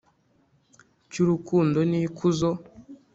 [1.11, 2.49] cy’urukundo n’ikuzo